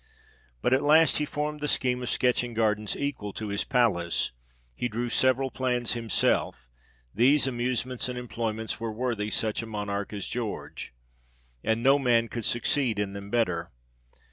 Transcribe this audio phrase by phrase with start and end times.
[0.63, 4.31] But at last he formed the scheme of sketching gardens equal to his palace:
[4.73, 6.67] he drew several plans himself;
[7.13, 9.21] these amusements and employments were 96 THE REIGN OF GEORGE VI.
[9.21, 10.93] worthy such a Monarch as George,
[11.63, 13.69] and no man could succeed in them better.